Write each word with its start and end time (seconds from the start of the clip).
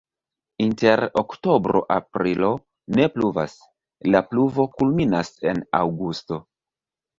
Inter 0.67 1.03
oktobro-aprilo 1.21 2.49
ne 3.01 3.07
pluvas, 3.19 3.55
la 4.17 4.25
pluvo 4.33 4.69
kulminas 4.81 5.33
en 5.53 5.65
aŭgusto. 5.85 6.45